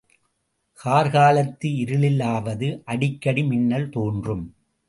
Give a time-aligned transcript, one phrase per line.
[0.79, 4.45] கார்காலத்து இருளிலாவது அடிக்கடி மின்னல் தோன்றும்.